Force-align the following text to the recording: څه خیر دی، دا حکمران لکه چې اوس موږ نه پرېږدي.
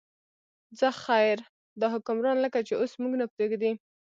څه 0.77 0.87
خیر 1.03 1.37
دی، 1.43 1.45
دا 1.79 1.87
حکمران 1.95 2.37
لکه 2.45 2.59
چې 2.67 2.73
اوس 2.79 2.91
موږ 3.01 3.13
نه 3.21 3.25
پرېږدي. 3.33 3.71